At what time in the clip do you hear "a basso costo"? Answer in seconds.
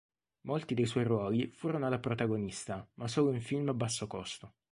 3.69-4.53